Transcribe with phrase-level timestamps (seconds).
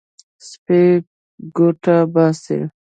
[0.47, 0.81] سپی
[1.55, 2.59] ګوته باسي.